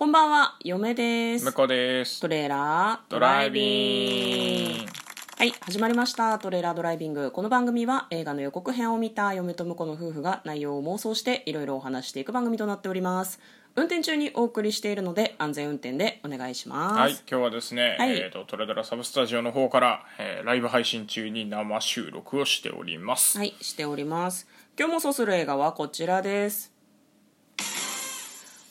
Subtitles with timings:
[0.00, 1.52] こんばんは、嫁です向。
[1.52, 4.90] こうですトレーラードドライビング
[5.36, 6.38] はい、始まりました。
[6.38, 7.30] トレーラードライビング。
[7.30, 13.40] この番組は映画の予告編を見た嫁と婿の夫婦が内容を妄想していろいろお話していく番組となっております。
[13.76, 16.98] 運転中にお送りしているので安全運転でお願いします。
[16.98, 24.48] はい今日はですね、はいえー、とトレドラサブスタジオの方から、えーライブ配信中に生収録をしております、はい、しております。
[24.78, 26.79] 今日もそうする映画はこちらです。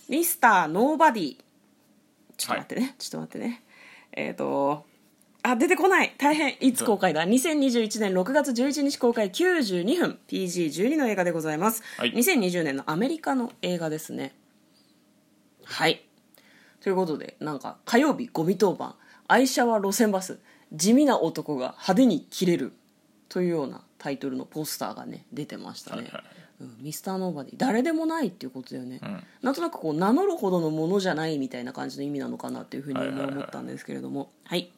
[0.09, 1.37] ミスターノーバディ。
[2.35, 3.63] ちょっと待ってね、ちょっと待ってね。
[4.11, 4.85] えっ、と、
[5.43, 11.83] あ、出てこない大変いつ公開だ ?2021 年6月11日公開92分 PG12 の映画でございます。
[11.97, 14.33] はい2020年のアメリカの映画ですね。
[15.63, 16.03] はい。
[16.81, 18.95] ということで、なんか火曜日ゴミ当番、
[19.27, 20.39] 愛車は路線バス、
[20.73, 22.73] 地味な男が派手に切れる
[23.27, 26.03] というようなタイトルのポスターがね、出てましたね。
[26.03, 27.53] はいはいうんミスターノーバディ。
[27.57, 29.23] 誰でもないっていうことだよね、ん。
[29.41, 34.31] なんとなくこう名乗るほどのものじゃないみたいな感じの意味なのかなっていうふうにはいはいはい思ったんですけれども。
[34.45, 34.71] はい。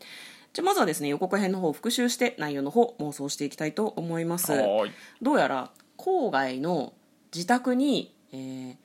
[0.54, 4.54] じゃあまずはですね予告編の方を復習して内容の方妄想していきたいと思います。
[5.22, 6.94] どうやら郊外の
[7.34, 8.76] 自宅に、えー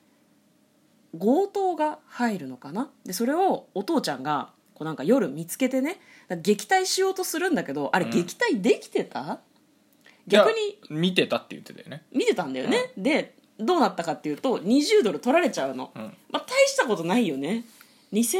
[1.17, 2.91] 強盗が入るのかな？
[3.05, 5.99] でそれをお父ちゃんがこうなんか夜見つけてね
[6.43, 8.11] 撃退しようとするんだけどあれうん。
[8.11, 9.39] 撃退できてた、
[10.27, 12.03] 逆に見てたって言ってたよね。
[12.11, 16.01] 見てたんだよね、でどうなったかっていうと20ドル取られちゃうの、うん。
[16.29, 17.63] まあ大したことないよね。
[18.13, 18.37] 2000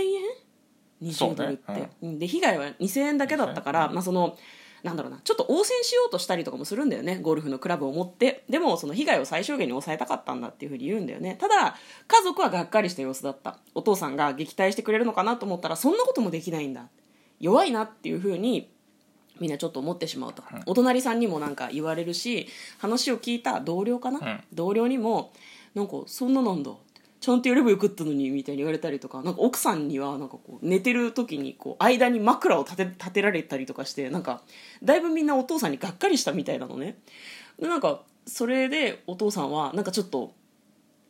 [1.01, 1.13] 円？
[1.13, 2.19] そうね ?20 ドルって、うん。
[2.19, 4.37] で被害は2000円だけだったから、うんまあその
[4.83, 7.19] なんだろうなちょっと応戦しようとしたりとかもするんだよね。
[7.19, 8.43] ゴルフのクラブを持って。
[8.47, 11.35] でもその被害を最小限に抑えたかったんだっていうふうに言うんだよね。
[11.41, 11.75] ただ
[12.07, 13.57] 家族はがっかりした様子だった。
[13.73, 16.89] お父さんが撃退してくれるのかなと思ったらそんなこともできないんだ。
[17.39, 18.69] 弱いなっていうふうに
[19.39, 24.43] みんなちょっと思ってしまうと、お隣さんにもなんか言われるし話を聞いた同僚かな、ん。
[24.53, 25.31] 同僚にも
[25.75, 26.71] なんかそんななんだ。
[27.19, 34.43] ちゃんとやればよかったのにみたいに言われたりとかなんか奥さんにはなんかこう寝てる時にこう間に枕を立て立てられたりとかしてなんか
[34.83, 36.99] だいぶみんなお父さんにがっかりしたみたいなのね。
[37.59, 40.33] でなんかそれでお父さんはなんかちょっと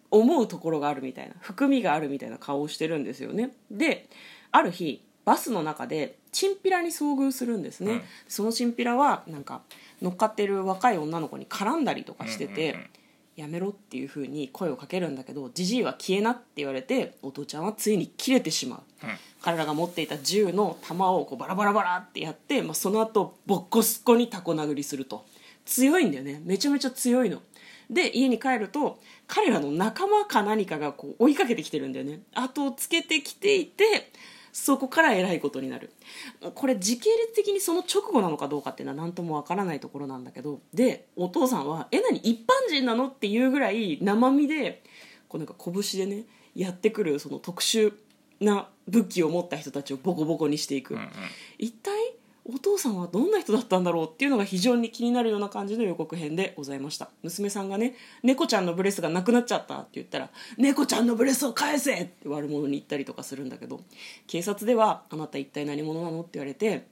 [0.10, 3.52] 思うところがあるみたいな含みがあるみたいな顔をしてるんですよね。
[3.70, 4.08] で
[4.52, 8.02] ある日バスの中でチンピラに遭遇するんですね、うん。
[8.30, 9.62] そのチンピラはなんか
[10.02, 12.78] 乗っかってる若い女の子に絡んだりとかしてて、
[13.36, 19.10] やめろっていう風に声をかけるんだけどじじいは消えなって言われてお父ちゃんはついに切れてしまう、うん。
[19.42, 25.26] 彼らが持っていた銃の弾をこうバラバラバラってやって、まあ、その後ボッコスコにタコ殴りすると。
[25.66, 26.42] 強いんだよね。
[26.46, 27.42] めちゃめちゃ強いの。
[27.90, 32.22] で家に帰ると彼らの仲間か何かがこう追いかけてきてるんだよね。
[32.34, 34.10] 後をつけてきていて
[34.60, 35.92] そこからえらいことになる
[36.56, 44.82] これ時系列的にその直後なのかどうかっていうのは何ともわからないところなんだけどでお父さんは「え何一般人なの?」っていうぐらい生身で
[45.30, 46.24] こうなんか拳でね
[46.56, 47.94] やってくるその特殊
[48.40, 51.10] な武器を持った人たちをボコボコにしていく、うんうん
[51.60, 51.94] 一体
[52.50, 57.10] お父さんはどんな人だったんだろうっていうのが非常に気になるような感じの予告編でございました。
[57.22, 63.82] 娘さんがね猫ちゃんのブレスがなくなっちゃったって言ったら猫ちゃんのブレスを返せって悪者に言ったりとかするんだけど
[64.28, 66.22] 警察ではあなた一体何者なの？
[66.22, 66.88] って言われて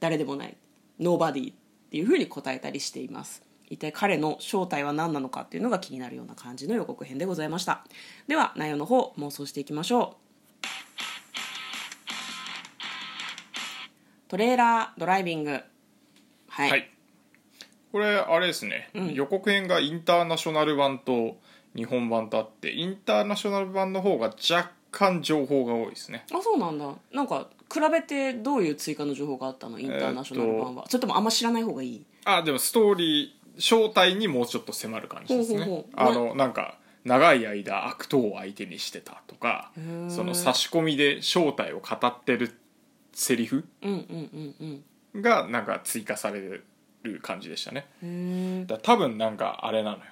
[0.00, 0.56] 誰でもない。
[0.98, 1.56] ノーバディっ
[1.90, 3.42] ていうふうに答えたりしています。
[3.70, 7.86] 一体彼の正体は何なのかっていうのが気になるような感じの予告編でございました。
[8.28, 10.21] では内容の方妄想していきましょう。
[14.32, 15.50] トレーラードライビング。
[15.50, 16.90] はい、はい。
[17.92, 21.36] これあれですね、予告編がインターナショナル版と
[21.76, 26.24] 日本版とあってインターナショナル版の方が若干情報が多いですね。
[26.32, 26.94] あそうなんだ。
[27.12, 29.78] なんか比べてどういう追加の情報があったの？
[29.78, 32.02] インターナショナル版は、それともあんま知らない方がいい。
[32.24, 35.58] あでもストーリー正体にもうちょっと迫る感じですね。
[35.58, 35.86] ほうほうほう。
[35.94, 39.72] あのなんか長い間悪党を相手にしてたとか
[40.08, 42.56] その差し込みで正体を語ってる
[43.12, 43.64] セリフ？
[43.82, 44.84] うんうんうん
[45.14, 45.22] うん。
[45.22, 47.86] がなんか追加される感じでしたね。
[48.02, 50.04] へえだ多分なんかあれなのよ。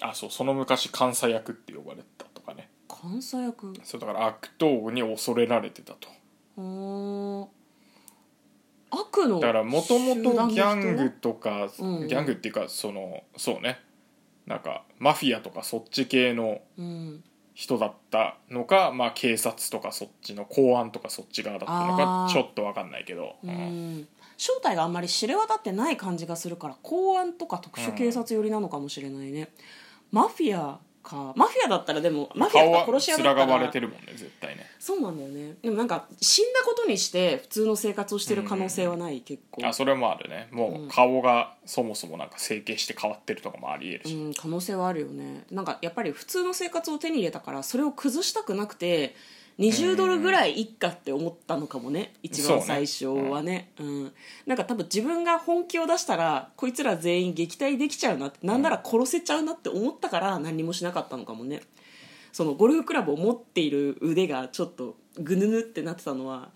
[0.00, 2.68] あそうその昔監査役って呼ばれてたとかね。
[3.02, 3.72] 監査役？
[3.84, 6.08] そうだから悪党に恐れられてたと。
[6.56, 7.48] はあ
[8.90, 12.08] 悪のだからもともとギャングとか、うんうん。
[12.08, 13.80] ギャングっていうかそのそうね。
[14.46, 17.22] なんかマフィアとかそっち系のうん
[17.58, 22.28] 人だったのか、まあ、警察とかそっちの公安とかそっち側だったのあー。
[22.28, 24.08] かちょっと分かんないけど、ううんん。
[24.36, 29.48] 正体があんまり知れ渡ってない感じがするから公安とか特殊警察寄りなのかもしれないね、
[30.12, 30.78] マフィア
[31.08, 34.66] かマフィアだったらでもマフィアとか殺し屋だ面ったらが割れてるもんね絶対ね。
[34.78, 35.54] そうなんだよね。
[35.62, 39.66] でもなんか死んだことにして普通の生活をしてる可能性はない、結構。
[39.66, 40.48] あそれもあるね。
[40.50, 45.44] もう顔がそもそもなんか整形して変わってるとかもありえるし、うん、可能性はあるよね。
[45.50, 49.14] なんかやっぱり普通の生活を手に入れたからそれを崩したくなくて
[49.58, 53.72] 20ドルぐらいいっかって思ったのかもね一番最初はね。
[53.80, 54.12] うん。
[54.46, 61.60] なんか多分自分が本気を出したらこいつら全員撃退できちゃうなってなんなら殺せちゃうなって思ったから何にもしなかったのかもね。
[62.32, 66.50] そのゴルフクラブを持っている腕がちょっとぐぬぬってなってたのは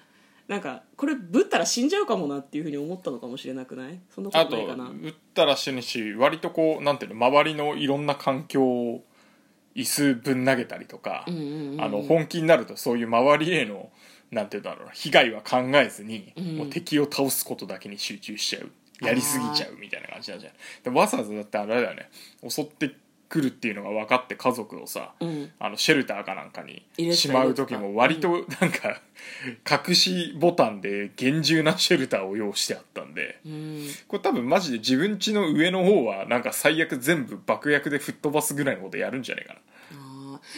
[0.47, 3.99] なんかこれぶったら死んじゃうかもなっていうふうに思ったのかもしれなくない？
[4.15, 4.85] そんなことないかな？
[4.85, 9.05] 打ったら死ぬし割とこうなんていうの周りのいろんな環境を
[9.75, 13.91] 椅子ぶん投げたりとか、うんうんうんあの本気になるとそういう周りへの
[14.31, 16.57] なんていうんだろうな被害は考えずに、ん。
[16.57, 18.71] もう敵を倒すことだけに集中しちゃう。
[19.05, 22.09] やりすぎちゃうみたいな感じなんじゃないでわざわざだってあれだよね。
[22.49, 22.95] 襲って
[23.33, 25.51] くるっていうのが分かって家族をさ、うん。
[25.59, 26.85] あのシェルターかなんかに
[27.15, 29.01] しまう時も割となんか
[29.89, 33.41] 隠しボタンで厳重なシェルターを用意してあったんで。
[33.47, 33.87] うん。
[34.07, 39.61] これ多分マジで自分家の上の方はなんか最悪全部爆薬で吹っ飛ばすぐらいのことやるんじゃないかな。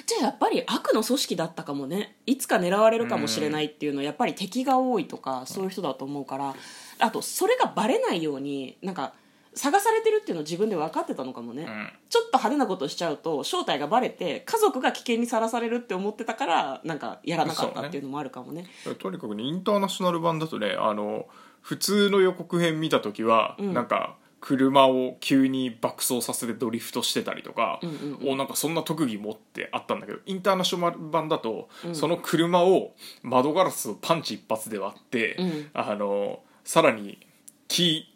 [0.06, 2.16] じゃあやっぱり悪の組織だったかもね。
[2.26, 6.56] いつか狙われるかもしれないっていうのはやっぱり敵が多いとかそういう人だと思うから。
[6.98, 9.14] あとそれがバレないようになんか
[9.54, 11.66] 探されてるっていうのを自分で分かってたのかもね、ん。
[12.08, 18.66] ちょっと派手なことしちゃうと正体がバレて家族が危険にさらされるって思ってたからなんかやらなかったっていうのもあるかもね。
[18.98, 21.26] とにかくねインターナショナル版だとねあの
[21.60, 23.72] 普通の予告編見た時は、ん。
[23.72, 32.92] なんか車を急に爆走させてドリフトしてたりとか、んうんおなんかそんな特技持ってあったんだけどインターナショナル版だと、その車を
[33.22, 35.70] 窓ガラスをパンチ一発で割って、うん。
[35.72, 37.26] あのさらに
[37.68, 38.13] キー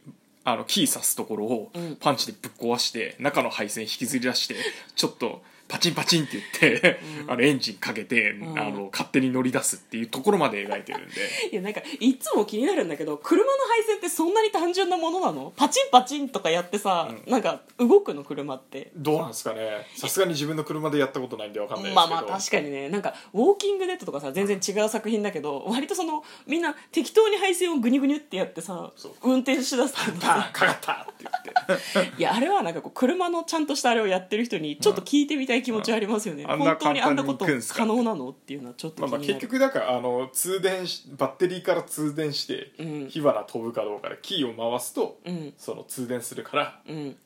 [0.53, 1.97] あのキー刺すところをうん。
[1.97, 4.57] パンチでぶっ壊して、中の配線引きずり出して
[4.95, 6.99] ちょっとパチンパチンって言って、
[7.29, 8.59] あのエンジンかけて、ん。
[8.59, 11.15] あの勝手に乗り出すっていうところまで描いてるんで。
[11.53, 15.53] いやなんかいつも気になるんだけど車の配線ってそんなに単純なものなの？
[15.57, 18.91] パチンパチンとかやってさ、なんか動くの車って。
[18.97, 19.87] どうなんですかね？
[19.95, 22.09] さすがに自分の車でやったことないんでわかんないですけど。
[22.09, 22.89] まあまあ確かにね。
[22.89, 28.91] なんか「ウォーキングデッド」とかさ全然違う作品だけど割とそのみんな適当に配線をグニュグニュってやってさ
[29.23, 32.15] 運転しだすとパさンかかったって言って。
[32.19, 36.51] いやあれはなんかこう車のちゃんとしたあれをやってる人にちょっと聞いてみたい気持ちはありますよね、うん。
[36.51, 38.31] あ本当にあんなこと可能なの？
[38.31, 43.09] っていうのはちょっと気になる、まあまあ結局だからあの通電しバッテリーから通電して、うん。
[43.09, 45.55] 火花飛ぶかどうかでキーを回すと、うん。
[45.57, 47.17] その通電するからうん。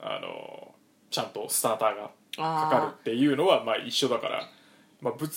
[0.00, 0.74] あの
[1.10, 4.48] ちゃんとスターターがかかるっていうのはまあ一緒だから、
[5.00, 5.30] まあ、物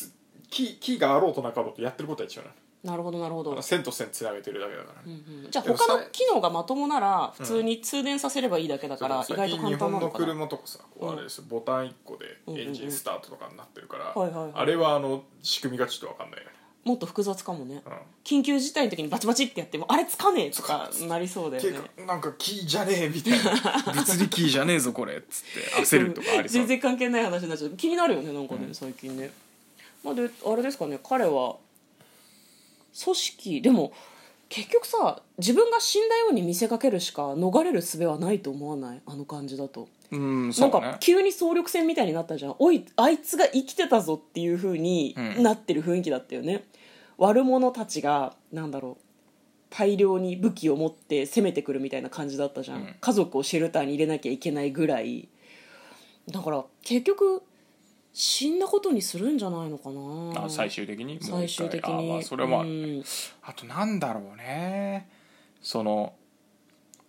[0.50, 2.53] キーキーがあろうとなかろうとやってることは一緒なの
[2.83, 12.25] なるほどなるほど、線と線つなげてるだけだから、うんじゃあ他の機能がまともなら普通に通電させればいいだけだから意外と簡単な日本ののかな車とかさこうあれですよボタン1個で
[12.59, 14.13] エンジンスタートとかになってるから、
[14.53, 16.51] あれはあの仕組みがちょっと分かんないよね、
[16.83, 17.81] もっと複雑かもね。
[17.85, 17.94] うん。
[18.25, 21.80] 緊急事態の時にバチバチってやってもあれつかねえとかなりそうだよね。
[22.06, 23.94] なんかキーじゃねえみたいな。
[23.94, 26.59] 物理キーじゃねえぞこれっつって焦るとかありそう。
[26.59, 27.71] 全然関係ない話になっちゃう。
[27.71, 29.31] 気になるよねなんかね、最近ね。
[30.03, 31.56] まあであれですかね彼は
[33.04, 33.62] 組織。
[33.62, 33.94] でも
[34.50, 39.01] 結局さ自分が死んだように見せかけるしか逃れる術はないと思わない？
[39.06, 39.88] あの感じだと。
[40.12, 42.56] うんなんか急に総力戦みたいになったじゃん。
[42.60, 45.44] おいあいつが生きてたぞっていう風にうん。
[45.44, 46.63] なってる雰囲気だったよね、
[47.18, 49.04] 悪者たちがなんだろう
[49.72, 52.95] 大量に武器を持って攻めてくるみたいな感じだったじゃん、うん。
[53.01, 55.30] 家族をシェルターに入れなきゃいけないぐらい。
[56.30, 57.42] だから結局
[58.13, 60.45] 死んだことにするんじゃないのかな。
[60.45, 61.19] あ最終的に？
[61.21, 63.04] 最終的あにまあそれもあるねうん。
[63.42, 65.09] あとなんだろうね。
[65.61, 66.14] その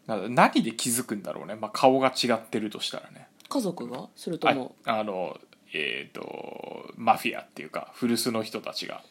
[0.07, 3.29] な何で気づくんだろうね、まあ、顔が違ってるとしたらね。
[3.49, 4.09] 家族が？
[4.17, 5.39] それとあもあの
[5.75, 9.03] えっ、とマフィアっていうか古巣の人たちが。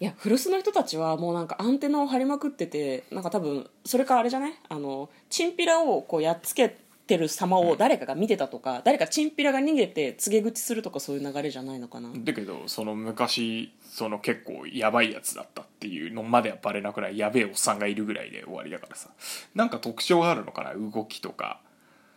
[0.00, 4.52] いや古巣の人たちはもうなんかアンテナを張りまくっててなんか多分それかあれじゃない？
[4.68, 19.10] あのチンピラをこうやっつけてる様を誰かが見てたとか、誰かチンピラが逃げて告げ口するとかそういう流れじゃないのかな、だけどその昔その結構やばいやつだったっていうのまではバレなくないやべえおっさんがいるぐらいで終わりだからさ。
[19.54, 21.60] なんか特徴があるのかな動きとか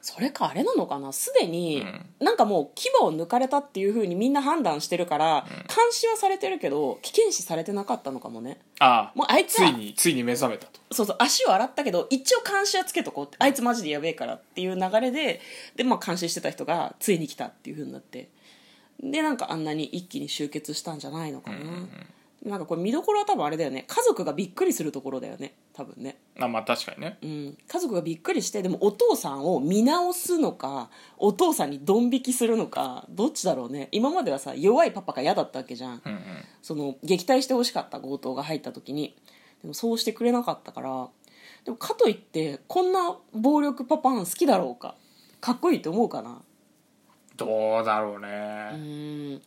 [0.07, 1.11] それかあれなのかな？
[1.11, 1.83] すでに、
[2.21, 8.59] うなんかもう牙を抜かれたっていうふうにみんな判断してるから、監視はされてるけど危険視されてなかったのかもね。
[8.77, 9.17] ああ。
[9.17, 10.79] もうあいつつはいについに目覚めたと。
[10.91, 15.41] そうそう足を洗ったけど一応監視はつけとこうってあいつマジでやべえからっていう流れで
[15.75, 18.29] で、まあ、監視してた人がついに来たっていうふうになって。
[19.01, 21.57] でなんかあんなに一気に集結したんじゃないのかな、
[22.45, 23.85] なんかこれ見どころは多分あれだよね。
[23.87, 25.55] 家族がびっくりするところだよね。
[25.73, 26.19] 多分ね。
[26.39, 27.17] あまあ確かにね。
[27.23, 33.89] うん、家族がびっくりしてでもお父さんを見直すのかお父さんにドン引きするのかどっちだろうね。
[33.91, 36.21] 今まではさ弱いパパが嫌だったわけじゃん、うんうん。
[36.61, 39.15] その撃退してほしかった強盗が入った時に。
[39.63, 41.07] でもそうしてくれなかったから。
[41.63, 44.95] でもかといってこんな暴力パパン好きだろうか。
[45.41, 46.43] かっこいいと思うかな。
[47.37, 49.41] どうだろううね、ーん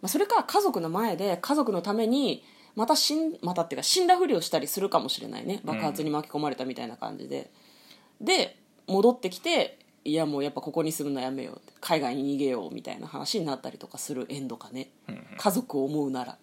[0.00, 2.44] まあ、それか家族の前で家族のために
[2.76, 5.60] また死んまたっていうか死んだふりをしたりするかもしれないね。
[5.64, 7.50] 爆発に巻き込まれたみたいな感じで、
[8.20, 14.90] で戻ってきていやもうやっぱここに住むのやめよう海外に逃げようみたいな話になったりとかするエンドかね、
[15.36, 16.38] 家族を思うなら。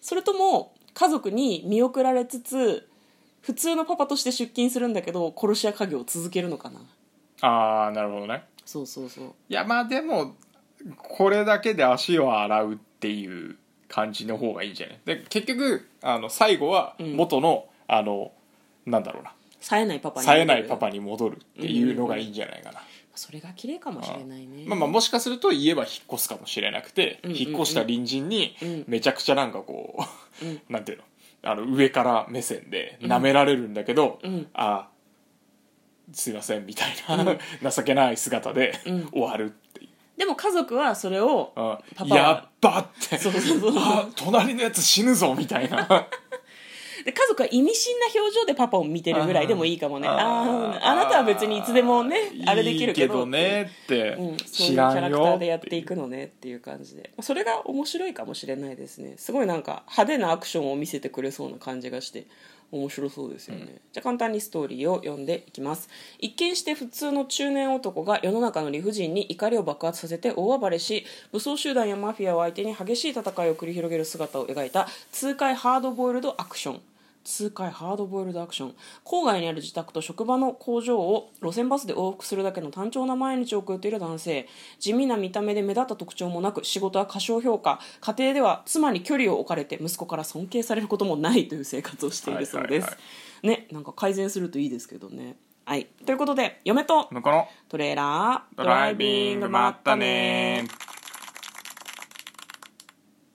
[0.00, 2.88] それとも家族に見送られつつ
[3.40, 6.80] 普通のパパとして出勤するんだけど殺し屋家業を続けるのかな。
[7.40, 8.44] ああなるほどね。
[8.64, 9.24] そうそうそう。
[9.48, 10.34] いやまあでも
[10.96, 13.56] これだけで足を洗うっていう
[13.88, 14.98] 感じの方がいいんじゃない？
[15.04, 18.32] で結局あの最後は元の、あの
[18.86, 19.32] なんだろうな。
[19.60, 22.80] 冴えないパパに冴えないパパに戻るっていうのがいいんじゃないかな、
[23.14, 24.64] それが綺麗かもしれないね。
[24.66, 27.38] まあまあもしかすると言えば引っ越すかもしれなくて、んうんうん。
[27.38, 28.84] 引っ越した隣人にうん。
[28.88, 30.04] めちゃくちゃなんかこ
[30.68, 31.04] う、なんていうの？
[31.44, 34.46] あの上から目線で舐められるんだけど、ん。
[34.54, 34.88] あ
[36.12, 37.38] すいませんみたいな、
[37.70, 38.74] 情けない姿で
[39.12, 39.90] 終わるっていう、
[40.22, 43.18] でも家族はそれをうんパパはやっばって。
[43.18, 43.72] そうそうそう。
[43.76, 45.84] あ隣のやつ死ぬぞみたいな。
[47.04, 50.06] で家族は意味深な表情でパパを見てるぐらいでもいいかもね。
[50.06, 53.14] ああああなたは別にいつでもねあれできるけど。
[53.14, 57.10] いいけどねって、うん、そういう知キャらんよラクターでやっていくのねっていう感じで。
[57.20, 59.14] それが面白いかもしれないですね。
[59.16, 62.26] すごいなんか派手なアクションを見せてくれそうな感じがして
[62.72, 65.88] 面白そうですよね、じゃあ簡単にストーリーを読んでいきます。
[66.18, 76.80] 一見して普通の中年男が世の中の理不尽に怒りを爆発させて大暴れし武装集団やマフィアを相手に激しい戦いを繰り広げる姿を描いた痛快ハードボイルドアクション。
[77.24, 78.74] 痛快ハードボイルドアクション。
[79.04, 84.48] 郊外にある自宅と職場の工場を路線バスで往復するだけの単調な毎日を送っている男性。
[84.78, 87.80] 地味な見た目で目立った特徴もなく仕事は過小評価。
[88.00, 92.96] 家庭では妻に距離を置かれて息子から尊敬されることもないという生活をしているそうです、
[93.42, 95.36] ねなんか改善するといいですけどね。
[95.64, 95.86] はい。
[96.04, 97.08] ということで嫁と。
[97.68, 98.56] トレーラー。
[98.56, 99.48] ドドライビング。
[99.48, 100.66] まったね